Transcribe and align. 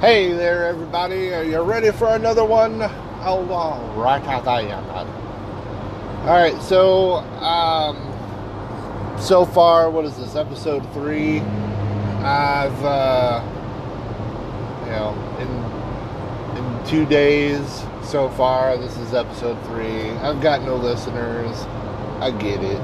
Hey 0.00 0.34
there, 0.34 0.66
everybody. 0.66 1.32
Are 1.32 1.42
you 1.42 1.62
ready 1.62 1.90
for 1.90 2.08
another 2.08 2.44
one? 2.44 2.82
Oh, 2.82 3.48
all 3.50 3.94
right, 3.96 4.22
I 4.22 4.60
am. 4.60 4.84
All 4.90 6.34
right, 6.34 6.60
so 6.60 7.14
um, 7.40 7.96
so 9.18 9.46
far, 9.46 9.88
what 9.90 10.04
is 10.04 10.14
this? 10.18 10.36
Episode 10.36 10.82
three. 10.92 11.40
I've 12.20 12.84
uh, 12.84 13.42
you 14.84 14.90
know 14.90 15.14
in 15.40 16.58
in 16.58 16.86
two 16.86 17.06
days 17.06 17.82
so 18.04 18.28
far. 18.28 18.76
This 18.76 18.98
is 18.98 19.14
episode 19.14 19.56
three. 19.64 20.10
I've 20.10 20.42
got 20.42 20.60
no 20.60 20.76
listeners. 20.76 21.56
I 22.20 22.32
get 22.38 22.62
it. 22.62 22.80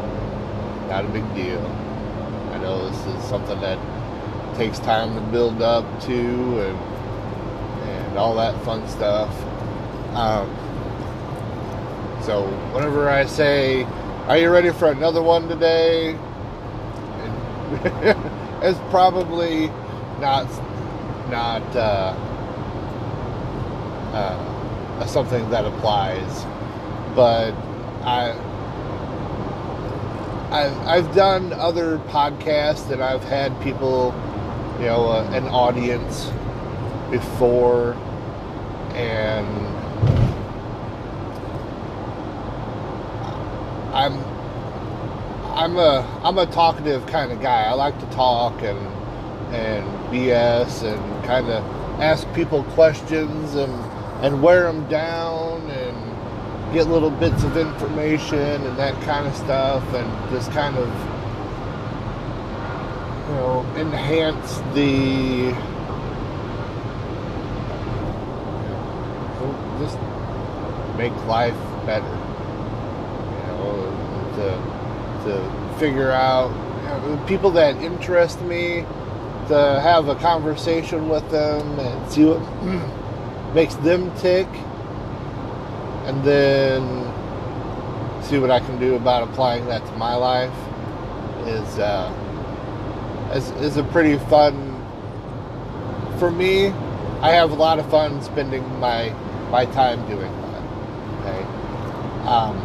Not 0.88 1.04
a 1.04 1.08
big 1.08 1.34
deal. 1.34 1.60
I 2.52 2.56
know 2.56 2.88
this 2.88 3.04
is 3.04 3.28
something 3.28 3.60
that 3.60 3.78
takes 4.56 4.78
time 4.78 5.14
to 5.14 5.20
build 5.30 5.60
up 5.60 5.84
to 6.04 6.12
and 6.14 6.91
and 8.12 8.18
all 8.18 8.34
that 8.34 8.62
fun 8.62 8.86
stuff. 8.88 9.30
Um, 10.14 10.46
so 12.22 12.46
whenever 12.74 13.08
I 13.08 13.24
say, 13.24 13.84
"Are 14.28 14.36
you 14.36 14.50
ready 14.50 14.70
for 14.70 14.90
another 14.90 15.22
one 15.22 15.48
today?" 15.48 16.18
it's 18.62 18.78
probably 18.90 19.68
not 20.20 20.46
not 21.30 21.62
uh, 21.74 22.14
uh, 24.12 25.06
something 25.06 25.48
that 25.48 25.64
applies, 25.64 26.44
but 27.16 27.52
I. 28.04 28.36
I've, 30.52 30.86
I've 30.86 31.14
done 31.14 31.54
other 31.54 31.96
podcasts 32.08 32.90
and 32.90 33.02
I've 33.02 33.24
had 33.24 33.58
people, 33.62 34.14
you 34.78 34.84
know, 34.84 35.06
uh, 35.08 35.30
an 35.32 35.44
audience 35.44 36.30
before 37.12 37.94
and 38.94 39.46
I'm 43.94 44.18
I'm 45.54 45.76
a 45.76 46.20
I'm 46.24 46.38
a 46.38 46.46
talkative 46.46 47.06
kind 47.06 47.30
of 47.30 47.40
guy. 47.40 47.64
I 47.64 47.72
like 47.72 47.98
to 48.00 48.06
talk 48.06 48.62
and 48.62 48.78
and 49.54 49.86
BS 50.10 50.82
and 50.82 51.24
kind 51.24 51.48
of 51.48 51.62
ask 52.00 52.26
people 52.34 52.64
questions 52.74 53.54
and 53.54 53.72
and 54.24 54.42
wear 54.42 54.64
them 54.64 54.88
down 54.88 55.70
and 55.70 56.72
get 56.72 56.86
little 56.86 57.10
bits 57.10 57.44
of 57.44 57.56
information 57.56 58.38
and 58.38 58.78
that 58.78 59.00
kind 59.02 59.26
of 59.26 59.36
stuff 59.36 59.82
and 59.94 60.30
just 60.30 60.50
kind 60.52 60.76
of 60.78 60.88
you 63.28 63.34
know 63.34 63.66
enhance 63.76 64.58
the 64.74 65.52
just 69.82 69.98
make 71.02 71.26
life 71.26 71.56
better. 71.84 72.14
You 73.34 73.46
know, 73.48 73.74
to 74.36 74.48
to 75.24 75.78
figure 75.78 76.12
out 76.12 76.50
you 76.82 76.88
know, 76.88 77.24
people 77.26 77.50
that 77.52 77.74
interest 77.76 78.40
me, 78.42 78.84
to 79.48 79.80
have 79.82 80.08
a 80.08 80.14
conversation 80.14 81.08
with 81.08 81.28
them 81.30 81.78
and 81.80 82.12
see 82.12 82.24
what 82.24 82.40
makes 83.54 83.74
them 83.76 84.16
tick, 84.18 84.46
and 86.06 86.22
then 86.22 86.82
see 88.22 88.38
what 88.38 88.52
I 88.52 88.60
can 88.60 88.78
do 88.78 88.94
about 88.94 89.28
applying 89.28 89.66
that 89.66 89.84
to 89.84 89.92
my 89.96 90.14
life. 90.14 90.54
Is 91.46 91.78
uh, 91.80 92.12
is 93.34 93.50
is 93.60 93.76
a 93.76 93.82
pretty 93.84 94.18
fun 94.28 94.54
for 96.20 96.30
me. 96.30 96.68
I 97.20 97.32
have 97.32 97.50
a 97.50 97.54
lot 97.54 97.80
of 97.80 97.90
fun 97.90 98.22
spending 98.22 98.62
my 98.78 99.10
my 99.50 99.64
time 99.66 100.06
doing 100.08 100.30
that. 100.42 100.51
Okay. 101.22 101.42
Um, 102.26 102.56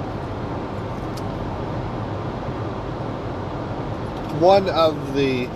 one 4.40 4.70
of 4.70 5.14
the 5.16 5.50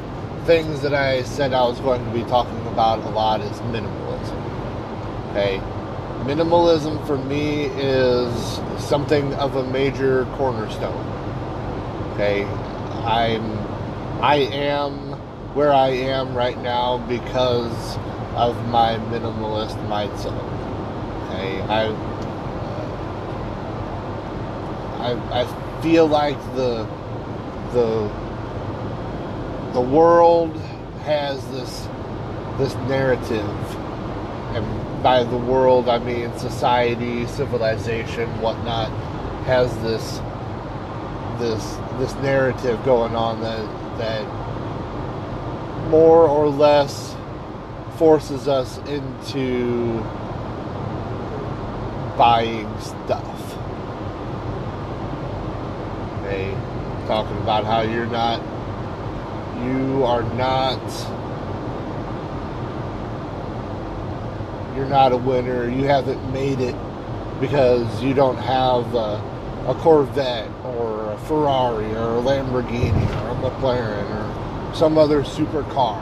things 0.46 0.82
that 0.82 0.94
I 0.94 1.24
said 1.24 1.54
I 1.54 1.64
was 1.68 1.80
going 1.80 2.04
to 2.06 2.12
be 2.12 2.24
talking 2.24 2.66
about 2.68 3.00
a 3.00 3.10
lot 3.10 3.42
is 3.42 3.60
minimalism. 3.62 5.30
Okay. 5.32 5.60
Minimalism 6.26 7.06
for 7.06 7.18
me 7.18 7.66
is 7.66 8.60
something 8.80 9.34
of 9.36 9.56
a 9.56 9.68
major 9.72 10.26
cornerstone. 10.38 11.06
Okay. 12.14 12.46
I'm 13.04 13.58
I 14.22 14.36
am 14.36 14.94
where 15.56 15.74
I 15.74 15.90
am 15.90 16.36
right 16.36 16.62
now 16.62 17.00
because 17.10 17.98
of 18.36 18.56
my 18.70 18.98
minimalist 19.10 19.76
mindset. 19.88 20.38
Okay? 21.26 21.60
I, 21.62 21.90
I, 25.02 25.42
I 25.42 25.82
feel 25.82 26.08
like 26.08 26.38
the 26.56 26.86
the 27.74 28.10
the 29.74 29.82
world 29.82 30.56
has 31.04 31.46
this 31.52 31.88
this 32.58 32.76
narrative, 32.88 33.76
and 34.56 35.04
by 35.04 35.24
the 35.24 35.38
world 35.38 35.90
I 35.90 36.00
mean 36.00 36.38
society, 36.38 37.26
civilization, 37.28 38.30
whatnot, 38.42 38.90
has 39.46 39.74
this 39.82 40.20
this 41.40 41.78
this 41.98 42.14
narrative 42.22 42.84
going 42.86 43.16
on 43.16 43.42
that 43.42 43.98
that 43.98 45.90
more 45.90 46.28
or 46.28 46.48
less 46.48 47.16
forces 47.98 48.48
us 48.48 48.78
into 48.88 50.00
buying 52.18 52.70
stuff. 52.80 53.58
Okay, 56.20 56.52
talking 57.12 57.38
about 57.40 57.66
how 57.66 57.82
you're 57.82 58.06
not, 58.06 58.40
you 59.66 60.06
are 60.06 60.24
not, 60.36 60.80
you're 64.78 64.88
not 64.88 65.12
a 65.12 65.18
winner. 65.18 65.70
You 65.70 65.84
haven't 65.84 66.32
made 66.32 66.62
it 66.62 66.74
because 67.42 68.02
you 68.02 68.14
don't 68.14 68.38
have 68.38 68.96
a, 68.96 69.20
a 69.68 69.76
Corvette 69.82 70.50
or 70.64 71.12
a 71.12 71.18
Ferrari 71.28 71.94
or 71.96 72.20
a 72.20 72.22
Lamborghini 72.22 73.06
or 73.26 73.46
a 73.46 73.52
McLaren 73.52 74.10
or 74.10 74.74
some 74.74 74.98
other 74.98 75.22
supercar. 75.22 76.02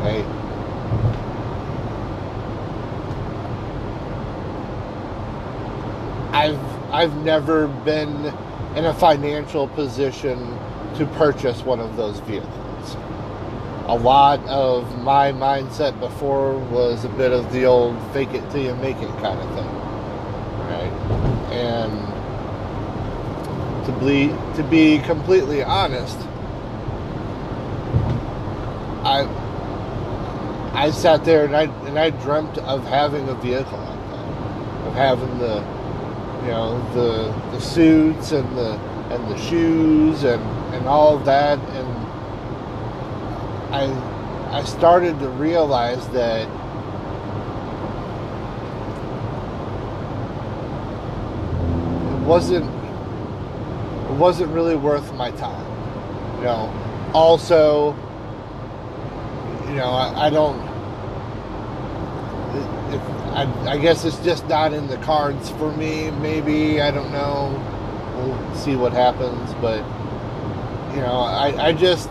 Okay 0.00 0.38
I've 6.98 7.16
never 7.18 7.68
been 7.68 8.26
in 8.74 8.84
a 8.84 8.92
financial 8.92 9.68
position 9.68 10.36
to 10.96 11.06
purchase 11.14 11.62
one 11.62 11.78
of 11.78 11.96
those 11.96 12.18
vehicles. 12.18 12.96
A 13.86 13.96
lot 13.96 14.44
of 14.48 14.98
my 14.98 15.30
mindset 15.30 16.00
before 16.00 16.58
was 16.58 17.04
a 17.04 17.08
bit 17.10 17.30
of 17.30 17.52
the 17.52 17.66
old 17.66 17.96
fake 18.12 18.30
it 18.30 18.50
till 18.50 18.62
you 18.62 18.74
make 18.74 18.96
it 18.96 19.08
kind 19.20 19.38
of 19.38 19.48
thing. 19.54 19.68
Right? 20.66 20.92
And 21.52 21.92
to 23.86 23.92
be 24.04 24.34
to 24.56 24.64
be 24.68 24.98
completely 25.06 25.62
honest, 25.62 26.18
I 29.04 29.22
I 30.74 30.90
sat 30.90 31.24
there 31.24 31.44
and 31.44 31.54
I 31.54 31.62
and 31.86 31.96
I 31.96 32.10
dreamt 32.10 32.58
of 32.58 32.84
having 32.86 33.28
a 33.28 33.34
vehicle 33.34 33.78
like 33.78 34.10
that. 34.10 34.88
Of 34.88 34.94
having 34.94 35.38
the 35.38 35.77
you 36.42 36.48
know 36.48 36.78
the 36.94 37.32
the 37.50 37.60
suits 37.60 38.32
and 38.32 38.56
the 38.56 38.74
and 39.10 39.26
the 39.30 39.38
shoes 39.38 40.24
and 40.24 40.42
and 40.74 40.86
all 40.86 41.16
of 41.16 41.24
that. 41.24 41.58
And 41.58 41.88
I 43.74 44.58
I 44.58 44.64
started 44.64 45.18
to 45.20 45.28
realize 45.28 46.06
that 46.08 46.48
it 52.12 52.26
wasn't 52.26 52.66
it 54.10 54.16
wasn't 54.16 54.50
really 54.52 54.76
worth 54.76 55.12
my 55.14 55.30
time 55.32 55.66
you 56.38 56.44
know. 56.44 57.10
Also 57.14 57.94
you 59.68 59.74
know 59.74 59.90
I, 59.90 60.26
I 60.26 60.30
don't 60.30 60.67
I, 63.38 63.70
I, 63.70 63.78
guess 63.78 64.04
it's 64.04 64.18
just 64.24 64.48
not 64.48 64.72
in 64.72 64.88
the 64.88 64.96
cards 64.96 65.48
for 65.50 65.70
me. 65.70 66.10
Maybe 66.10 66.80
I 66.80 66.90
don't 66.90 67.12
know. 67.12 67.54
We'll 68.16 68.56
see 68.56 68.74
what 68.74 68.92
happens, 68.92 69.54
but 69.60 69.78
you 70.92 71.00
know, 71.00 71.20
I, 71.20 71.68
I 71.68 71.72
just 71.72 72.10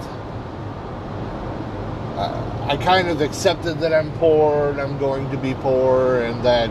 I, 2.18 2.70
I 2.70 2.78
kind 2.78 3.10
of 3.10 3.20
accepted 3.20 3.80
that 3.80 3.94
I'm 3.94 4.10
poor 4.14 4.70
and 4.70 4.80
I'm 4.80 4.98
going 5.00 5.30
to 5.32 5.38
be 5.38 5.54
poor, 5.56 6.22
and 6.22 6.42
that 6.46 6.70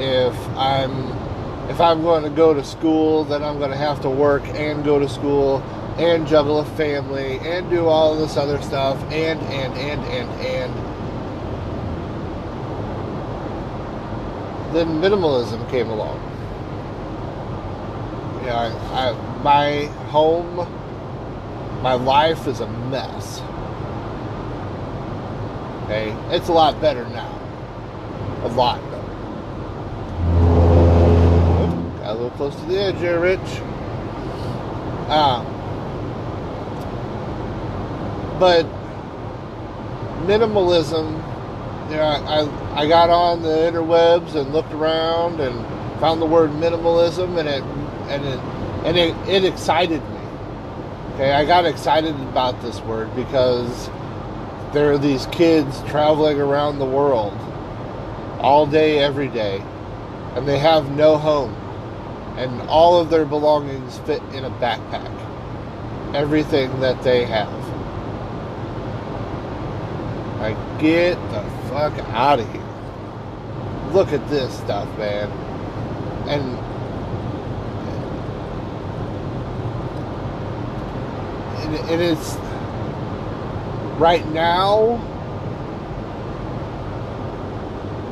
if 0.00 0.34
I'm 0.56 1.68
if 1.68 1.78
I'm 1.78 2.00
going 2.00 2.22
to 2.22 2.30
go 2.30 2.54
to 2.54 2.64
school, 2.64 3.24
then 3.24 3.44
I'm 3.44 3.58
going 3.58 3.72
to 3.72 3.76
have 3.76 4.00
to 4.00 4.08
work 4.08 4.42
and 4.46 4.82
go 4.86 4.98
to 4.98 5.08
school, 5.08 5.58
and 5.98 6.26
juggle 6.26 6.60
a 6.60 6.64
family 6.76 7.40
and 7.40 7.68
do 7.68 7.88
all 7.88 8.16
this 8.16 8.38
other 8.38 8.62
stuff 8.62 8.96
and 9.12 9.38
and 9.42 9.74
and 9.74 10.00
and 10.06 10.30
and 10.40 10.97
then 14.72 15.00
minimalism 15.00 15.68
came 15.70 15.88
along. 15.88 16.16
You 18.40 18.46
know, 18.46 18.54
I, 18.54 19.08
I, 19.08 19.42
my 19.42 19.84
home, 20.10 20.56
my 21.82 21.94
life 21.94 22.46
is 22.46 22.60
a 22.60 22.66
mess. 22.66 23.40
Okay, 25.84 26.14
it's 26.34 26.48
a 26.48 26.52
lot 26.52 26.80
better 26.80 27.08
now. 27.08 27.34
A 28.42 28.48
lot 28.48 28.80
better. 28.90 28.98
got 31.98 32.10
a 32.10 32.12
little 32.12 32.30
close 32.30 32.54
to 32.56 32.66
the 32.66 32.78
edge 32.78 32.98
there, 32.98 33.20
Rich. 33.20 33.60
Um, 35.08 35.46
but 38.38 38.66
minimalism, 40.26 41.22
you 41.90 41.96
know, 41.96 42.02
I, 42.02 42.82
I 42.82 42.88
got 42.88 43.10
on 43.10 43.42
the 43.42 43.48
interwebs 43.48 44.34
and 44.34 44.52
looked 44.52 44.72
around 44.72 45.40
and 45.40 45.64
found 46.00 46.20
the 46.20 46.26
word 46.26 46.50
minimalism 46.50 47.38
and 47.38 47.48
it 47.48 47.62
and 48.08 48.24
it 48.24 48.38
and 48.84 48.96
it, 48.96 49.14
it 49.28 49.44
excited 49.44 50.02
me. 50.02 50.18
Okay, 51.14 51.32
I 51.32 51.44
got 51.44 51.64
excited 51.64 52.14
about 52.14 52.60
this 52.62 52.80
word 52.82 53.14
because 53.16 53.88
there 54.72 54.92
are 54.92 54.98
these 54.98 55.26
kids 55.26 55.82
traveling 55.88 56.40
around 56.40 56.78
the 56.78 56.84
world 56.84 57.36
all 58.40 58.66
day, 58.66 58.98
every 58.98 59.28
day, 59.28 59.62
and 60.34 60.46
they 60.46 60.58
have 60.58 60.90
no 60.90 61.16
home. 61.16 61.54
And 62.36 62.60
all 62.68 63.00
of 63.00 63.10
their 63.10 63.24
belongings 63.24 63.98
fit 64.00 64.22
in 64.32 64.44
a 64.44 64.50
backpack. 64.50 65.12
Everything 66.14 66.78
that 66.80 67.02
they 67.02 67.24
have. 67.24 67.52
Like, 70.38 70.56
get 70.80 71.16
the 71.32 71.57
fuck 71.68 71.98
out 72.10 72.40
of 72.40 72.52
here. 72.52 72.62
Look 73.92 74.12
at 74.12 74.28
this 74.28 74.56
stuff, 74.58 74.88
man. 74.98 75.30
And 76.28 76.58
it 81.90 82.00
is 82.00 82.36
right 83.98 84.26
now 84.28 84.96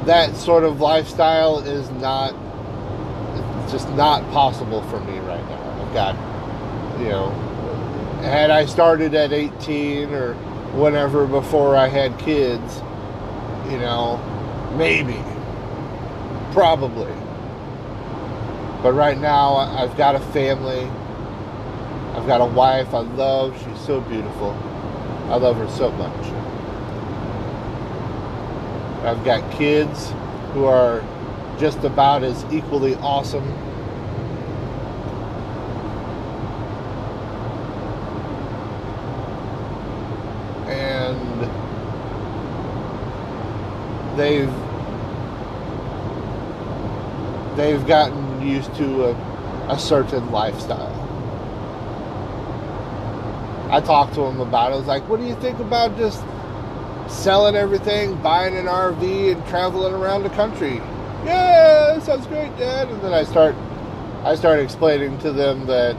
that 0.05 0.37
sort 0.37 0.64
of 0.64 0.81
lifestyle 0.81 1.58
is 1.61 1.91
not 1.93 2.32
just 3.70 3.88
not 3.91 4.23
possible 4.31 4.82
for 4.85 5.00
me 5.00 5.19
right 5.20 5.44
now 5.49 5.82
i've 5.82 5.94
got 5.94 7.00
you 7.00 7.08
know 7.08 7.31
had 8.23 8.50
i 8.50 8.64
started 8.64 9.14
at 9.14 9.32
18 9.32 10.11
or 10.11 10.35
whenever 10.75 11.26
before 11.26 11.76
i 11.76 11.88
had 11.88 12.17
kids 12.19 12.81
you 13.70 13.78
know 13.78 14.18
maybe 14.76 15.18
probably 16.52 17.12
but 18.82 18.92
right 18.92 19.18
now 19.18 19.54
i've 19.56 19.96
got 19.96 20.14
a 20.14 20.20
family 20.20 20.82
i've 22.16 22.26
got 22.26 22.40
a 22.40 22.44
wife 22.54 22.94
i 22.94 23.00
love 23.00 23.56
she's 23.64 23.80
so 23.80 24.00
beautiful 24.02 24.52
I 25.28 25.38
love 25.38 25.56
her 25.56 25.68
so 25.70 25.90
much. 25.90 26.26
I've 29.04 29.24
got 29.24 29.50
kids 29.50 30.12
who 30.52 30.66
are 30.66 31.02
just 31.58 31.78
about 31.82 32.22
as 32.22 32.44
equally 32.52 32.94
awesome. 32.96 33.42
And 40.69 41.42
they've 44.16 44.52
they've 47.56 47.86
gotten 47.86 48.46
used 48.46 48.74
to 48.76 49.06
a, 49.06 49.12
a 49.68 49.78
certain 49.78 50.30
lifestyle. 50.30 50.94
I 53.70 53.80
talked 53.80 54.14
to 54.14 54.20
them 54.20 54.40
about 54.40 54.70
it. 54.70 54.74
I 54.74 54.78
was 54.78 54.86
like, 54.86 55.08
what 55.08 55.18
do 55.18 55.26
you 55.26 55.34
think 55.36 55.58
about 55.58 55.96
just 55.96 56.22
selling 57.08 57.56
everything, 57.56 58.20
buying 58.22 58.56
an 58.56 58.66
RV, 58.66 59.32
and 59.32 59.46
traveling 59.46 59.92
around 59.92 60.22
the 60.22 60.30
country? 60.30 60.76
Yeah, 61.24 61.94
that 61.94 62.02
sounds 62.02 62.26
great, 62.26 62.56
Dad. 62.56 62.88
And 62.88 63.00
then 63.02 63.12
I 63.12 63.24
start, 63.24 63.56
I 64.22 64.36
start 64.36 64.60
explaining 64.60 65.19
to 65.19 65.32
them 65.32 65.66
that, 65.66 65.96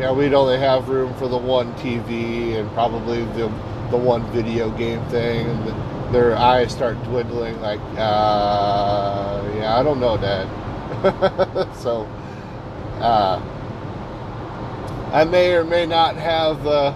know, 0.00 0.12
we'd 0.12 0.34
only 0.34 0.58
have 0.58 0.88
room 0.88 1.14
for 1.14 1.28
the 1.28 1.38
one 1.38 1.72
TV 1.74 2.56
and 2.56 2.70
probably 2.72 3.24
the 3.24 3.50
the 3.90 3.96
one 3.96 4.24
video 4.32 4.68
game 4.76 5.04
thing, 5.06 5.46
and 5.46 5.68
the, 5.68 5.95
their 6.12 6.36
eyes 6.36 6.72
start 6.72 7.02
dwindling. 7.04 7.60
Like, 7.60 7.80
uh, 7.96 9.42
yeah, 9.56 9.78
I 9.78 9.82
don't 9.82 10.00
know, 10.00 10.16
Dad. 10.16 10.46
so, 11.76 12.02
uh, 13.00 13.42
I 15.12 15.24
may 15.24 15.54
or 15.54 15.64
may 15.64 15.86
not 15.86 16.16
have. 16.16 16.66
Uh, 16.66 16.94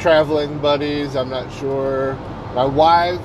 traveling 0.00 0.58
buddies. 0.58 1.14
I'm 1.14 1.28
not 1.28 1.52
sure. 1.52 2.14
My 2.54 2.64
wife, 2.64 3.20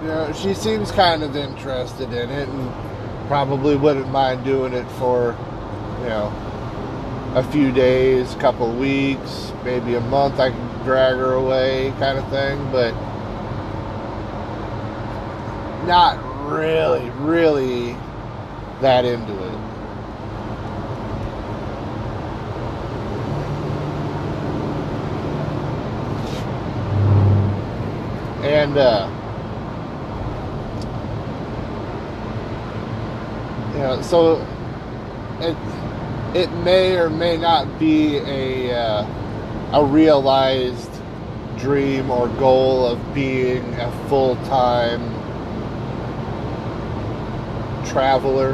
you 0.00 0.08
know, 0.08 0.32
she 0.32 0.54
seems 0.54 0.90
kind 0.90 1.22
of 1.22 1.36
interested 1.36 2.12
in 2.12 2.30
it 2.30 2.48
and 2.48 3.28
probably 3.28 3.76
wouldn't 3.76 4.10
mind 4.10 4.44
doing 4.44 4.72
it 4.72 4.88
for, 4.92 5.36
you 6.00 6.08
know, 6.08 6.32
a 7.34 7.42
few 7.52 7.70
days, 7.70 8.34
a 8.34 8.38
couple 8.38 8.72
weeks, 8.74 9.52
maybe 9.64 9.94
a 9.94 10.00
month. 10.00 10.40
I 10.40 10.50
can 10.50 10.84
drag 10.84 11.16
her 11.16 11.34
away, 11.34 11.92
kind 11.98 12.18
of 12.18 12.28
thing, 12.30 12.58
but 12.72 12.94
not 15.86 16.18
really, 16.50 17.10
really 17.10 17.96
that 18.80 19.04
into 19.04 19.32
it. 19.32 19.66
and 28.46 28.78
uh, 28.78 29.08
you 33.72 33.78
know, 33.78 34.00
so 34.02 34.46
it 35.40 35.56
it 36.36 36.50
may 36.62 36.96
or 36.96 37.10
may 37.10 37.36
not 37.36 37.78
be 37.78 38.18
a 38.18 38.72
uh, 38.72 39.06
a 39.72 39.84
realized 39.84 40.90
dream 41.56 42.10
or 42.10 42.28
goal 42.28 42.86
of 42.86 43.14
being 43.14 43.74
a 43.74 44.08
full 44.08 44.36
time 44.44 45.15
traveler. 47.96 48.52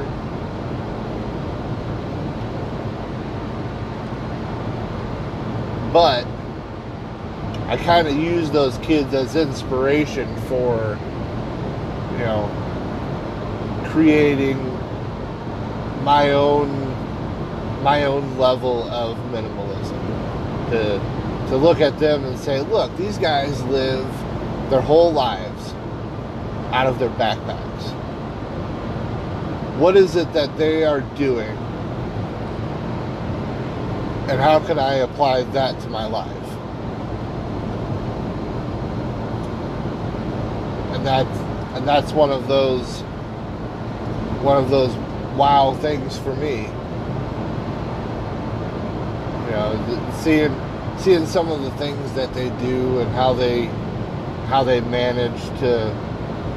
But 5.93 6.25
I 7.67 7.77
kind 7.77 8.07
of 8.07 8.15
use 8.15 8.53
those 8.53 8.79
kids 8.79 9.13
as 9.15 9.35
inspiration 9.35 10.33
for, 10.43 10.97
you 12.13 12.19
know, 12.19 12.49
creating 13.91 14.59
my 16.05 16.31
own 16.31 16.71
my 17.83 18.05
own 18.05 18.39
level 18.39 18.89
of 18.91 19.17
minimalism. 19.33 20.71
To 20.71 21.49
to 21.49 21.57
look 21.57 21.81
at 21.81 21.99
them 21.99 22.25
and 22.25 22.39
say, 22.39 22.61
look, 22.61 22.97
these 22.97 23.19
guys 23.19 23.61
live 23.65 24.07
their 24.71 24.81
whole 24.81 25.13
lives 25.13 25.75
out 26.71 26.87
of 26.87 27.01
their 27.01 27.11
backpacks. 27.11 28.02
What 29.83 29.97
is 29.97 30.15
it 30.15 30.33
that 30.33 30.57
they 30.57 30.85
are 30.85 31.01
doing? 31.01 31.57
And 34.31 34.41
how 34.41 34.61
can 34.61 34.79
I 34.79 34.95
apply 34.95 35.43
that 35.43 35.81
to 35.81 35.89
my 35.91 36.07
life? 36.07 36.43
and 41.03 41.07
that's 41.07 41.39
and 41.77 41.89
that's 41.89 42.13
one 42.13 42.31
of 42.31 42.47
those 42.47 43.01
one 44.43 44.57
of 44.57 44.71
those 44.71 44.95
wow 45.37 45.77
things 45.81 46.17
for 46.19 46.35
me. 46.37 46.67
You 49.47 49.51
know, 49.51 50.13
seeing 50.21 50.55
seeing 50.99 51.27
some 51.27 51.51
of 51.51 51.63
the 51.63 51.73
things 51.73 52.13
that 52.13 52.33
they 52.35 52.51
do 52.65 53.01
and 53.01 53.11
how 53.15 53.33
they 53.33 53.65
how 54.47 54.63
they 54.63 54.81
manage 54.81 55.41
to 55.59 55.91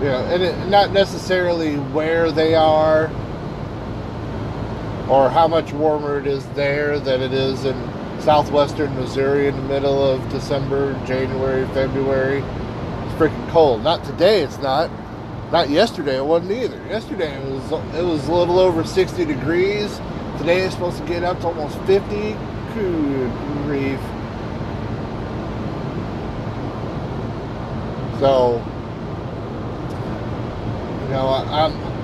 know, 0.03 0.25
and 0.29 0.43
it, 0.43 0.67
not 0.67 0.91
necessarily 0.91 1.75
where 1.75 2.31
they 2.31 2.53
are 2.55 3.09
or 5.09 5.29
how 5.29 5.47
much 5.47 5.71
warmer 5.73 6.19
it 6.19 6.27
is 6.27 6.45
there 6.49 6.99
than 6.99 7.21
it 7.21 7.33
is 7.33 7.65
in 7.65 7.75
southwestern 8.21 8.93
Missouri 8.95 9.47
in 9.47 9.55
the 9.55 9.61
middle 9.63 10.03
of 10.03 10.27
December, 10.29 10.93
January, 11.05 11.65
February 11.67 12.39
It's 12.39 13.13
freaking 13.15 13.49
cold. 13.49 13.83
Not 13.83 14.03
today, 14.03 14.41
it's 14.41 14.57
not. 14.59 14.89
Not 15.51 15.69
yesterday, 15.69 16.17
it 16.17 16.25
wasn't 16.25 16.51
either. 16.51 16.77
Yesterday 16.87 17.33
it 17.35 17.51
was 17.51 17.71
it 17.95 18.03
was 18.03 18.27
a 18.27 18.33
little 18.33 18.59
over 18.59 18.83
60 18.83 19.25
degrees. 19.25 20.01
Today 20.39 20.61
it's 20.61 20.73
supposed 20.73 20.97
to 20.97 21.05
get 21.05 21.23
up 21.23 21.39
to 21.41 21.47
almost 21.47 21.77
50. 21.81 22.35
Good 22.73 23.31
grief. 23.65 23.99
So, 28.19 28.63
know, 31.15 31.27
I, 31.27 31.65
I'm 31.65 31.95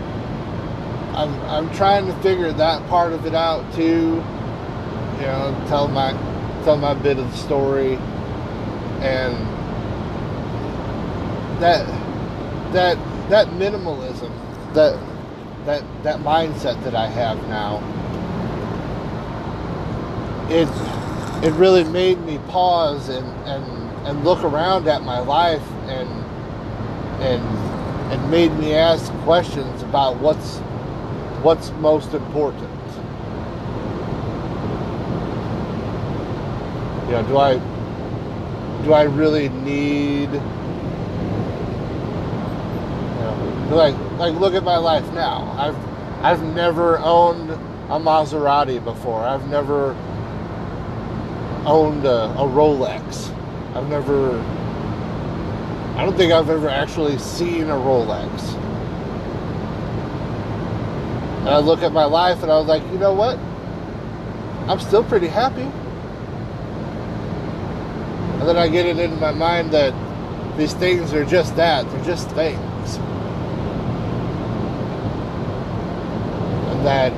I'm 1.15 1.41
I'm 1.43 1.75
trying 1.75 2.07
to 2.07 2.13
figure 2.21 2.51
that 2.53 2.87
part 2.87 3.13
of 3.13 3.25
it 3.25 3.35
out 3.35 3.73
too. 3.73 4.23
You 5.19 5.27
know, 5.27 5.65
tell 5.67 5.87
my 5.87 6.11
tell 6.63 6.77
my 6.77 6.93
bit 6.93 7.19
of 7.19 7.29
the 7.29 7.37
story, 7.37 7.95
and 9.01 9.35
that 11.61 11.85
that 12.71 12.97
that 13.29 13.47
minimalism, 13.49 14.31
that 14.73 14.97
that 15.65 15.83
that 16.03 16.19
mindset 16.19 16.81
that 16.85 16.95
I 16.95 17.07
have 17.07 17.37
now, 17.49 17.79
it 20.49 20.69
it 21.45 21.53
really 21.53 21.83
made 21.83 22.19
me 22.21 22.39
pause 22.47 23.09
and 23.09 23.27
and 23.45 24.07
and 24.07 24.23
look 24.23 24.43
around 24.43 24.87
at 24.87 25.03
my 25.03 25.19
life 25.19 25.69
and 25.87 26.09
and 27.21 27.70
and 28.11 28.29
made 28.29 28.51
me 28.59 28.73
ask 28.73 29.11
questions 29.23 29.81
about 29.83 30.17
what's 30.17 30.57
what's 31.43 31.71
most 31.79 32.13
important. 32.13 32.69
You 37.07 37.13
know, 37.13 37.23
do 37.27 37.37
I 37.37 37.53
do 38.83 38.91
I 38.93 39.03
really 39.03 39.47
need 39.49 40.29
you 40.29 40.39
know, 43.19 43.67
like 43.71 43.95
like 44.19 44.35
look 44.35 44.55
at 44.55 44.63
my 44.63 44.77
life 44.77 45.09
now. 45.13 45.49
I've 45.57 46.23
I've 46.23 46.43
never 46.53 46.99
owned 46.99 47.49
a 47.49 47.97
Maserati 47.97 48.83
before. 48.83 49.23
I've 49.23 49.47
never 49.47 49.95
owned 51.65 52.05
a, 52.05 52.25
a 52.31 52.45
Rolex. 52.45 53.33
I've 53.73 53.87
never 53.87 54.37
I 55.95 56.05
don't 56.05 56.15
think 56.15 56.31
I've 56.31 56.49
ever 56.49 56.69
actually 56.69 57.17
seen 57.17 57.69
a 57.69 57.75
Rolex. 57.75 58.55
And 61.39 61.49
I 61.49 61.59
look 61.59 61.81
at 61.81 61.91
my 61.91 62.05
life 62.05 62.43
and 62.43 62.51
I 62.51 62.57
was 62.57 62.67
like, 62.67 62.83
you 62.91 62.97
know 62.97 63.13
what? 63.13 63.37
I'm 64.69 64.79
still 64.79 65.03
pretty 65.03 65.27
happy. 65.27 65.69
And 68.39 68.47
then 68.47 68.57
I 68.57 68.67
get 68.67 68.85
it 68.85 68.97
into 68.99 69.17
my 69.17 69.31
mind 69.31 69.71
that 69.71 69.93
these 70.57 70.73
things 70.73 71.13
are 71.13 71.25
just 71.25 71.55
that, 71.57 71.89
they're 71.91 72.05
just 72.05 72.29
things. 72.31 72.95
And 76.69 76.85
that 76.85 77.11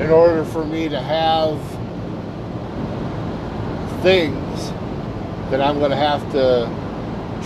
in 0.00 0.10
order 0.10 0.44
for 0.44 0.64
me 0.64 0.88
to 0.88 1.00
have 1.00 1.58
things, 4.02 4.70
that 5.50 5.60
I'm 5.60 5.78
going 5.78 5.90
to 5.90 5.96
have 5.96 6.20
to 6.32 6.66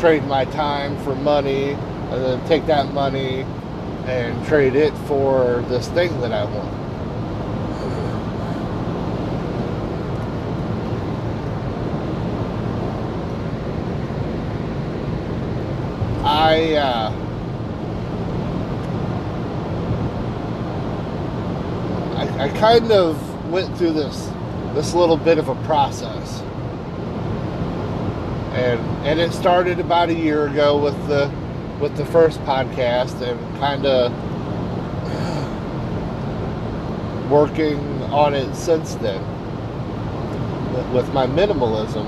trade 0.03 0.25
my 0.25 0.45
time 0.47 0.99
for 1.05 1.15
money 1.15 1.75
and 1.75 2.25
then 2.25 2.49
take 2.49 2.67
that 2.67 2.93
money 2.93 3.43
and 4.07 4.45
trade 4.49 4.75
it 4.75 4.93
for 5.07 5.65
this 5.69 5.87
thing 5.91 6.11
that 6.21 6.33
I 6.33 6.45
want. 6.45 6.75
I 16.27 16.75
uh, 16.75 17.13
I, 22.17 22.45
I 22.47 22.49
kind 22.59 22.91
of 22.91 23.51
went 23.53 23.79
through 23.79 23.93
this 23.93 24.29
this 24.75 24.95
little 24.95 25.17
bit 25.17 25.39
of 25.39 25.49
a 25.49 25.55
process, 25.65 26.43
and 28.55 28.81
and 29.07 29.19
it 29.19 29.33
started 29.33 29.81
about 29.81 30.11
a 30.11 30.15
year 30.15 30.47
ago 30.47 30.79
with 30.79 30.97
the 31.09 31.33
with 31.81 31.97
the 31.97 32.05
first 32.07 32.39
podcast 32.41 33.21
and 33.23 33.39
kind 33.59 33.87
of 33.87 34.13
working 37.31 37.79
on 38.13 38.35
it 38.35 38.55
since 38.55 38.95
then. 38.97 39.21
With 40.93 41.13
my 41.15 41.27
minimalism, 41.27 42.07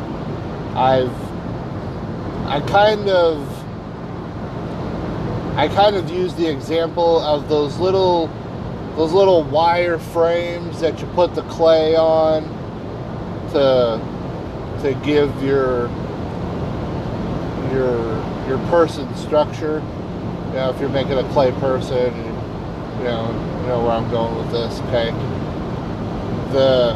I've 0.77 1.11
I 2.47 2.61
kind 2.69 3.09
of 3.09 3.65
I 5.57 5.69
kind 5.69 5.97
of 5.97 6.11
use 6.11 6.35
the 6.35 6.47
example 6.47 7.21
of 7.21 7.49
those 7.49 7.79
little 7.79 8.27
those 8.97 9.13
little 9.13 9.45
wire 9.45 9.99
frames 9.99 10.81
that 10.81 11.01
you 11.01 11.07
put 11.09 11.35
the 11.35 11.43
clay 11.43 11.97
on 11.97 12.43
to 13.53 14.01
to 14.83 14.95
give 15.07 15.43
your 15.43 15.89
your 17.75 17.99
your 18.49 18.59
person 18.69 19.13
structure. 19.17 19.83
You 20.49 20.55
know, 20.55 20.71
if 20.71 20.81
you're 20.81 20.89
making 20.89 21.19
a 21.19 21.29
clay 21.31 21.51
person, 21.53 22.15
you 22.99 23.05
know, 23.05 23.61
you 23.61 23.69
know 23.69 23.83
where 23.83 23.93
I'm 23.93 24.09
going 24.11 24.37
with 24.37 24.51
this. 24.53 24.81
Okay, 24.89 25.11
the 26.53 26.95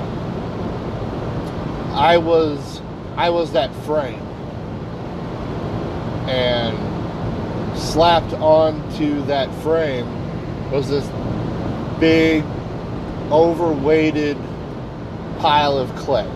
I 1.94 2.16
was 2.16 2.80
I 3.16 3.30
was 3.30 3.52
that 3.52 3.74
frame, 3.84 4.20
and 6.28 6.76
slapped 7.76 8.32
onto 8.34 9.24
that 9.24 9.52
frame 9.62 10.06
was 10.70 10.88
this 10.88 11.08
big, 11.98 12.44
overweighted 13.30 14.36
pile 15.38 15.78
of 15.78 15.94
clay. 15.96 16.30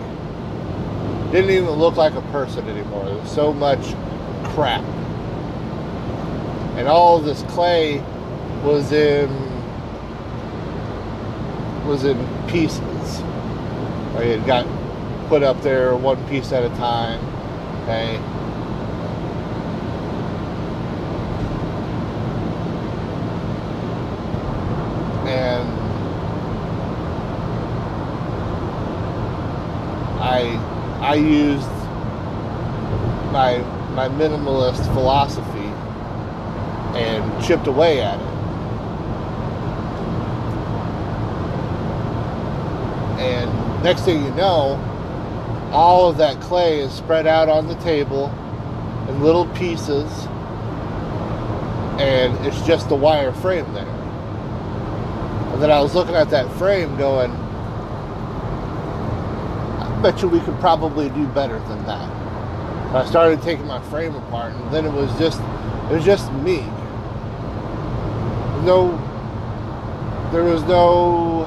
Didn't 1.31 1.51
even 1.51 1.71
look 1.71 1.95
like 1.95 2.13
a 2.13 2.21
person 2.23 2.67
anymore. 2.67 3.05
There 3.05 3.15
was 3.15 3.31
so 3.31 3.53
much 3.53 3.95
crap 4.43 4.83
and 6.75 6.87
all 6.87 7.19
this 7.19 7.43
clay 7.43 7.99
was 8.63 8.91
in 8.91 9.29
was 11.85 12.03
in 12.03 12.17
pieces. 12.47 13.21
Right? 14.13 14.27
It 14.27 14.45
got 14.45 14.65
put 15.27 15.43
up 15.43 15.61
there 15.61 15.95
one 15.95 16.17
piece 16.27 16.51
at 16.51 16.63
a 16.63 16.69
time. 16.75 17.19
Okay. 17.83 18.17
And 25.29 25.69
I 30.19 30.57
I 31.01 31.15
used 31.15 31.69
my 33.31 33.63
my 33.93 34.09
minimalist 34.09 34.83
philosophy 34.93 35.69
and 36.97 37.43
chipped 37.43 37.67
away 37.67 38.01
at 38.01 38.19
it. 38.19 38.25
And 43.19 43.83
next 43.83 44.01
thing 44.01 44.23
you 44.23 44.31
know, 44.31 44.79
all 45.71 46.09
of 46.09 46.17
that 46.17 46.39
clay 46.41 46.79
is 46.79 46.91
spread 46.91 47.27
out 47.27 47.49
on 47.49 47.67
the 47.67 47.75
table 47.75 48.31
in 49.07 49.21
little 49.21 49.45
pieces, 49.49 50.11
and 51.99 52.45
it's 52.45 52.61
just 52.65 52.89
the 52.89 52.95
wire 52.95 53.31
frame 53.31 53.71
there. 53.73 53.87
And 55.53 55.61
then 55.61 55.69
I 55.71 55.79
was 55.79 55.93
looking 55.93 56.15
at 56.15 56.29
that 56.31 56.51
frame 56.53 56.97
going, 56.97 57.31
I 59.79 59.99
bet 60.01 60.21
you 60.21 60.27
we 60.27 60.39
could 60.39 60.59
probably 60.59 61.09
do 61.09 61.27
better 61.27 61.59
than 61.59 61.85
that. 61.85 62.22
I 62.93 63.05
started 63.05 63.41
taking 63.41 63.65
my 63.65 63.81
frame 63.81 64.15
apart, 64.15 64.53
and 64.53 64.71
then 64.71 64.85
it 64.85 64.93
was 64.93 65.11
just 65.17 65.39
it 65.89 65.95
was 65.95 66.05
just 66.05 66.31
me 66.33 66.59
no 68.63 68.97
there 70.31 70.43
was 70.43 70.63
no 70.63 71.45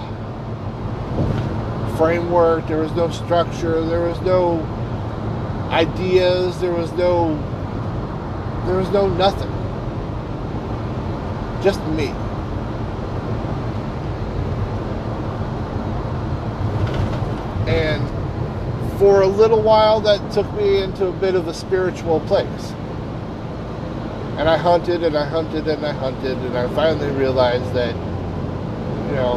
framework, 1.97 2.67
there 2.69 2.79
was 2.79 2.93
no 2.93 3.11
structure, 3.11 3.81
there 3.81 4.03
was 4.03 4.21
no 4.21 4.61
ideas, 5.71 6.61
there 6.61 6.73
was 6.73 6.93
no 6.93 7.35
there 8.67 8.77
was 8.77 8.91
no 8.91 9.09
nothing. 9.09 9.51
Just 11.63 11.81
me. 11.89 12.09
And 17.67 18.16
for 18.99 19.23
a 19.23 19.27
little 19.27 19.61
while 19.61 20.01
that 20.01 20.33
took 20.33 20.51
me 20.55 20.83
into 20.83 21.07
a 21.07 21.13
bit 21.13 21.35
of 21.35 21.49
a 21.49 21.55
spiritual 21.55 22.21
place. 22.21 22.73
And 24.39 24.49
I 24.49 24.57
hunted 24.57 25.03
and 25.03 25.17
I 25.17 25.25
hunted 25.25 25.69
and 25.69 25.85
I 25.85 25.93
hunted 25.93 26.37
and 26.39 26.57
I 26.57 26.69
finally 26.75 27.11
realized 27.11 27.73
that, 27.75 27.95
you 27.95 29.17
know, 29.17 29.37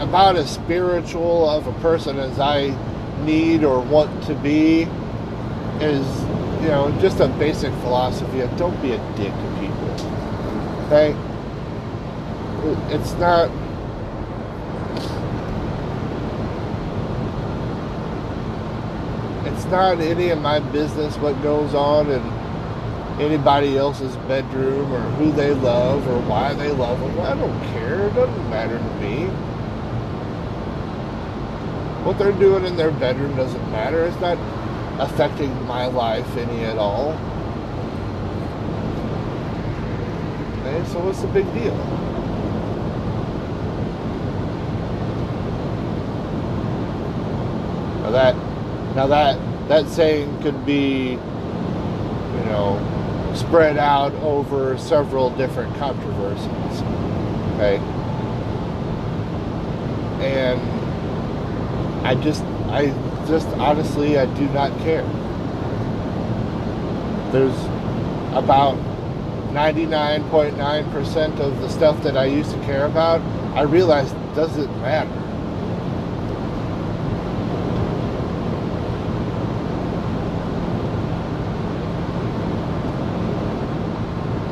about 0.00 0.36
as 0.36 0.50
spiritual 0.50 1.48
of 1.48 1.66
a 1.66 1.72
person 1.80 2.18
as 2.18 2.38
I 2.38 2.76
need 3.24 3.64
or 3.64 3.80
want 3.80 4.22
to 4.24 4.34
be 4.34 4.82
is, 5.80 6.22
you 6.62 6.68
know, 6.68 6.96
just 7.00 7.20
a 7.20 7.28
basic 7.28 7.72
philosophy 7.74 8.40
of 8.40 8.54
don't 8.56 8.80
be 8.82 8.92
a 8.92 8.98
dick 9.16 9.32
to 9.32 9.56
people. 9.60 9.82
Okay? 10.86 11.16
It's 12.94 13.12
not 13.14 13.50
it's 19.52 19.64
not 19.66 20.00
any 20.00 20.30
of 20.30 20.40
my 20.40 20.60
business 20.60 21.16
what 21.18 21.40
goes 21.42 21.74
on 21.74 22.10
in 22.10 22.22
anybody 23.20 23.76
else's 23.76 24.16
bedroom 24.28 24.92
or 24.92 25.00
who 25.12 25.30
they 25.32 25.52
love 25.52 26.06
or 26.08 26.20
why 26.22 26.54
they 26.54 26.70
love 26.72 26.98
them. 26.98 27.20
I 27.20 27.34
don't 27.34 27.60
care. 27.72 28.08
It 28.08 28.14
doesn't 28.14 28.50
matter 28.50 28.78
to 28.78 28.94
me. 29.00 29.26
What 32.04 32.18
they're 32.18 32.32
doing 32.32 32.64
in 32.64 32.76
their 32.76 32.90
bedroom 32.90 33.36
doesn't 33.36 33.70
matter. 33.70 34.04
It's 34.06 34.20
not 34.20 34.38
affecting 34.98 35.50
my 35.66 35.86
life 35.86 36.36
any 36.36 36.64
at 36.64 36.78
all. 36.78 37.12
Okay, 40.60 40.84
so 40.90 40.98
what's 41.00 41.20
the 41.20 41.28
big 41.28 41.44
deal? 41.52 41.76
Now 48.02 48.10
that 48.10 48.34
now 48.94 49.06
that 49.06 49.38
that 49.68 49.88
saying 49.88 50.42
could 50.42 50.64
be 50.66 51.12
you 51.12 52.44
know 52.46 52.78
spread 53.34 53.78
out 53.78 54.12
over 54.16 54.76
several 54.78 55.30
different 55.30 55.74
controversies. 55.76 56.82
Okay? 57.54 57.78
And 60.20 60.60
I 62.06 62.14
just 62.16 62.42
I 62.68 62.86
just 63.26 63.48
honestly 63.58 64.18
I 64.18 64.26
do 64.34 64.46
not 64.50 64.76
care. 64.80 65.04
There's 67.32 67.56
about 68.34 68.76
99.9% 69.52 71.40
of 71.40 71.60
the 71.60 71.68
stuff 71.68 72.02
that 72.02 72.16
I 72.16 72.24
used 72.24 72.50
to 72.52 72.58
care 72.60 72.86
about, 72.86 73.20
I 73.54 73.62
realized 73.62 74.14
doesn't 74.34 74.70
matter. 74.80 75.10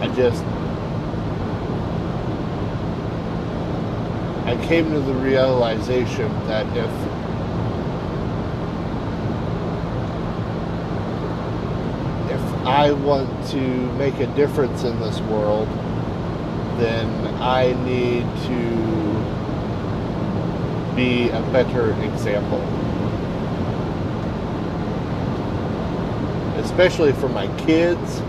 I 0.03 0.10
just 0.21 0.45
I 4.45 4.55
came 4.67 4.91
to 4.93 5.01
the 5.01 5.15
realization 5.15 6.29
that 6.47 6.67
if 6.77 6.93
if 12.31 12.67
I 12.67 12.93
want 12.93 13.31
to 13.53 13.63
make 13.95 14.19
a 14.19 14.27
difference 14.37 14.85
in 14.85 15.01
this 15.01 15.19
world, 15.21 15.69
then 16.79 17.09
I 17.41 17.73
need 17.85 18.27
to 18.49 18.81
be 20.95 21.31
a 21.31 21.41
better 21.51 21.93
example. 22.03 22.61
Especially 26.63 27.13
for 27.15 27.31
my 27.31 27.47
kids, 27.57 28.21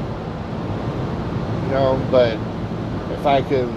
know, 1.71 2.07
but 2.11 2.33
if 3.17 3.25
I 3.25 3.41
can 3.41 3.69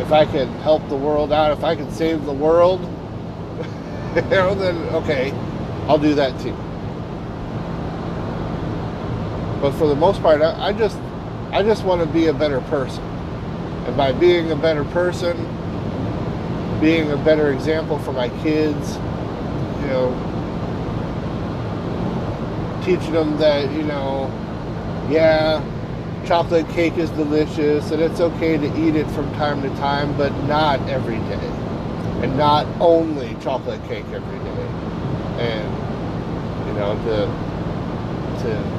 if 0.00 0.12
I 0.12 0.24
can 0.24 0.48
help 0.60 0.88
the 0.88 0.96
world 0.96 1.32
out, 1.32 1.52
if 1.52 1.64
I 1.64 1.74
can 1.74 1.90
save 1.90 2.24
the 2.24 2.32
world, 2.32 2.80
you 4.16 4.22
know, 4.22 4.54
then 4.54 4.76
okay, 4.94 5.32
I'll 5.86 5.98
do 5.98 6.14
that 6.14 6.38
too. 6.40 6.56
But 9.60 9.72
for 9.72 9.88
the 9.88 9.96
most 9.96 10.22
part, 10.22 10.40
I, 10.40 10.68
I 10.68 10.72
just 10.72 10.98
I 11.50 11.62
just 11.62 11.84
want 11.84 12.00
to 12.00 12.06
be 12.06 12.26
a 12.26 12.34
better 12.34 12.60
person. 12.62 13.02
And 13.86 13.96
by 13.96 14.12
being 14.12 14.52
a 14.52 14.56
better 14.56 14.84
person, 14.84 15.36
being 16.80 17.10
a 17.10 17.16
better 17.16 17.52
example 17.52 17.98
for 17.98 18.12
my 18.12 18.28
kids, 18.42 18.96
you 19.80 19.86
know, 19.88 20.12
teaching 22.84 23.12
them 23.12 23.36
that, 23.38 23.70
you 23.72 23.82
know, 23.82 24.30
yeah, 25.10 25.60
chocolate 26.28 26.68
cake 26.68 26.98
is 26.98 27.10
delicious 27.12 27.90
and 27.90 28.02
it's 28.02 28.20
okay 28.20 28.58
to 28.58 28.66
eat 28.86 28.94
it 28.94 29.10
from 29.12 29.32
time 29.36 29.62
to 29.62 29.70
time, 29.76 30.14
but 30.18 30.30
not 30.44 30.78
every 30.86 31.16
day. 31.20 31.48
And 32.22 32.36
not 32.36 32.66
only 32.80 33.34
chocolate 33.40 33.82
cake 33.88 34.04
every 34.12 34.38
day. 34.40 34.66
And, 35.40 36.68
you 36.68 36.74
know, 36.74 36.94
to, 37.06 38.42
to 38.42 38.78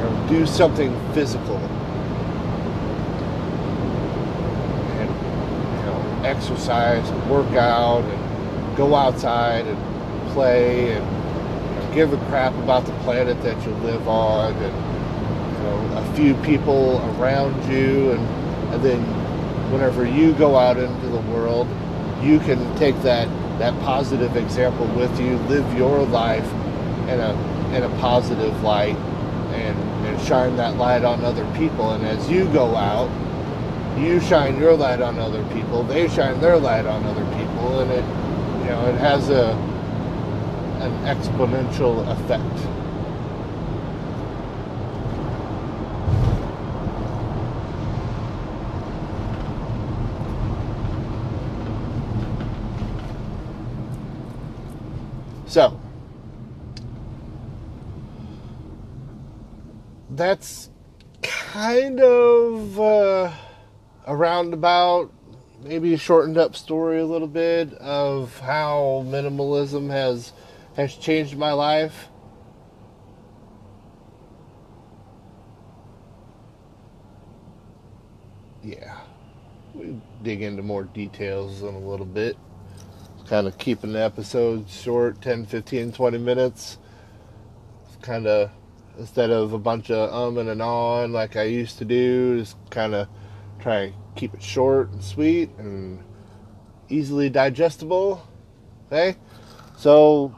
know, 0.00 0.26
do 0.28 0.46
something 0.46 0.92
physical. 1.14 1.56
And, 4.98 5.08
you 5.08 5.86
know, 5.86 6.22
exercise, 6.24 7.08
and 7.08 7.30
work 7.30 7.50
out, 7.54 8.04
and 8.04 8.76
go 8.76 8.94
outside 8.94 9.66
and 9.66 10.32
play, 10.32 10.92
and 10.92 11.04
you 11.04 11.76
know, 11.76 11.94
give 11.94 12.12
a 12.12 12.18
crap 12.26 12.52
about 12.54 12.84
the 12.84 12.92
planet 13.04 13.40
that 13.42 13.64
you 13.66 13.72
live 13.76 14.06
on, 14.08 14.54
and, 14.54 14.94
you 14.94 14.99
know, 15.60 15.96
a 15.96 16.14
few 16.14 16.34
people 16.42 16.98
around 17.16 17.54
you, 17.72 18.12
and, 18.12 18.74
and 18.74 18.82
then 18.82 19.00
whenever 19.72 20.04
you 20.06 20.32
go 20.34 20.56
out 20.56 20.76
into 20.76 21.08
the 21.08 21.20
world, 21.32 21.68
you 22.22 22.38
can 22.40 22.76
take 22.76 23.00
that, 23.02 23.28
that 23.58 23.78
positive 23.82 24.36
example 24.36 24.86
with 24.96 25.18
you, 25.20 25.36
live 25.48 25.72
your 25.76 26.04
life 26.06 26.46
in 27.08 27.20
a, 27.20 27.32
in 27.74 27.82
a 27.84 27.88
positive 27.98 28.62
light, 28.62 28.96
and 29.54 29.90
and 30.06 30.20
shine 30.22 30.56
that 30.56 30.76
light 30.76 31.04
on 31.04 31.24
other 31.24 31.46
people. 31.56 31.92
And 31.92 32.04
as 32.04 32.28
you 32.30 32.46
go 32.52 32.74
out, 32.76 33.10
you 33.98 34.20
shine 34.20 34.58
your 34.58 34.76
light 34.76 35.00
on 35.00 35.18
other 35.18 35.42
people. 35.52 35.82
They 35.84 36.08
shine 36.08 36.40
their 36.40 36.56
light 36.56 36.86
on 36.86 37.04
other 37.04 37.24
people, 37.36 37.80
and 37.80 37.90
it, 37.90 38.04
you 38.64 38.70
know, 38.70 38.86
it 38.88 38.98
has 38.98 39.28
a 39.30 39.52
an 40.80 40.92
exponential 41.04 42.06
effect. 42.08 42.66
So, 55.50 55.80
that's 60.10 60.70
kind 61.22 61.98
of 61.98 62.78
uh, 62.78 63.32
a 64.06 64.14
roundabout, 64.14 65.12
maybe 65.64 65.92
a 65.92 65.98
shortened 65.98 66.38
up 66.38 66.54
story 66.54 67.00
a 67.00 67.04
little 67.04 67.26
bit 67.26 67.74
of 67.74 68.38
how 68.38 69.04
minimalism 69.08 69.90
has 69.90 70.32
has 70.76 70.94
changed 70.94 71.36
my 71.36 71.50
life. 71.50 72.06
Yeah, 78.62 79.00
we 79.74 80.00
dig 80.22 80.42
into 80.42 80.62
more 80.62 80.84
details 80.84 81.62
in 81.62 81.74
a 81.74 81.78
little 81.80 82.06
bit. 82.06 82.36
Kind 83.30 83.46
of 83.46 83.56
keeping 83.58 83.92
the 83.92 84.02
episodes 84.02 84.74
short 84.74 85.22
10, 85.22 85.46
15, 85.46 85.92
20 85.92 86.18
minutes. 86.18 86.78
Kind 88.02 88.26
of 88.26 88.50
instead 88.98 89.30
of 89.30 89.52
a 89.52 89.58
bunch 89.58 89.88
of 89.88 90.12
um 90.12 90.36
and 90.36 90.48
an 90.48 90.60
on 90.60 91.12
like 91.12 91.36
I 91.36 91.44
used 91.44 91.78
to 91.78 91.84
do. 91.84 92.40
Just 92.40 92.56
kind 92.70 92.92
of 92.92 93.06
try 93.60 93.82
and 93.82 93.94
keep 94.16 94.34
it 94.34 94.42
short 94.42 94.90
and 94.90 95.00
sweet 95.00 95.48
and 95.58 96.02
easily 96.88 97.30
digestible. 97.30 98.26
Okay, 98.88 99.16
so 99.76 100.34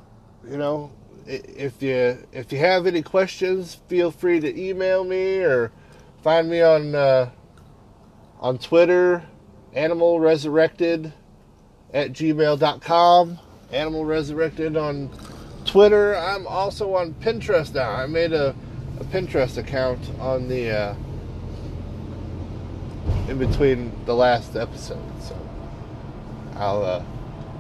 you 0.47 0.59
know 0.59 0.93
if 1.27 1.83
you 1.83 2.19
if 2.31 2.53
you 2.53 2.59
have 2.59 2.87
any 2.87 3.01
questions, 3.01 3.75
feel 3.89 4.11
free 4.11 4.39
to 4.39 4.61
email 4.61 5.03
me 5.03 5.39
or 5.39 5.73
find 6.23 6.51
me 6.51 6.61
on 6.61 6.95
uh, 6.95 7.31
on 8.39 8.59
Twitter, 8.59 9.23
Animal 9.73 10.21
Resurrected 10.21 11.15
at 11.93 12.13
gmail.com. 12.13 13.39
Animal 13.71 14.05
Resurrected 14.05 14.77
on 14.77 15.11
Twitter. 15.65 16.17
I'm 16.17 16.47
also 16.47 16.95
on 16.95 17.15
Pinterest 17.15 17.75
now. 17.75 17.91
I 17.91 18.07
made 18.07 18.33
a, 18.33 18.55
a 19.01 19.05
Pinterest 19.05 19.57
account 19.57 20.01
on 20.19 20.49
the 20.49 20.71
uh, 20.71 20.95
in 23.29 23.39
between 23.39 23.93
the 24.05 24.15
last 24.15 24.57
episode, 24.57 25.23
so 25.23 25.39
I'll 26.57 26.85
uh, 26.85 27.05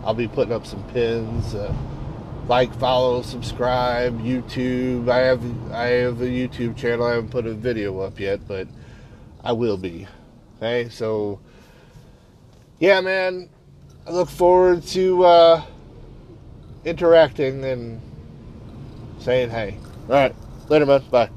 I'll 0.04 0.14
be 0.14 0.28
putting 0.28 0.52
up 0.52 0.66
some 0.66 0.82
pins. 0.90 1.54
Uh, 1.54 1.74
like, 2.48 2.74
follow, 2.78 3.22
subscribe, 3.22 4.20
YouTube. 4.20 5.08
I 5.08 5.18
have 5.18 5.72
I 5.72 5.86
have 5.86 6.20
a 6.20 6.26
YouTube 6.26 6.76
channel. 6.76 7.06
I 7.06 7.14
haven't 7.14 7.30
put 7.30 7.46
a 7.46 7.54
video 7.54 8.00
up 8.00 8.18
yet, 8.18 8.46
but 8.46 8.66
I 9.42 9.52
will 9.52 9.76
be. 9.76 10.06
Okay, 10.56 10.88
so 10.90 11.40
yeah, 12.78 13.00
man. 13.00 13.48
I 14.06 14.10
look 14.10 14.28
forward 14.28 14.82
to 14.88 15.24
uh, 15.24 15.62
interacting 16.84 17.64
and 17.64 18.00
saying 19.20 19.50
hey. 19.50 19.78
All 20.08 20.14
right. 20.14 20.34
Later, 20.68 20.86
man. 20.86 21.02
Bye. 21.10 21.30